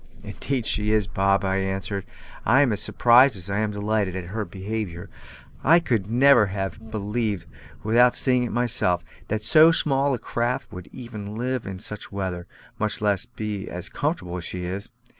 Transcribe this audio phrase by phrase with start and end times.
[0.23, 2.05] "Indeed she is, Bob," I answered;
[2.43, 5.11] "I am as surprised as I am delighted at her behaviour;
[5.63, 7.45] I could never have believed,
[7.83, 12.47] without seeing it myself, that so small a craft would even live in such weather,
[12.79, 14.89] much less be as comfortable as she is.